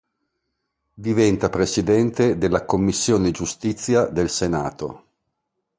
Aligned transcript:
Diventa 0.95 1.49
presidente 1.51 2.39
della 2.39 2.65
Commissione 2.65 3.29
Giustizia 3.29 4.05
del 4.07 4.31
Senato. 4.31 5.05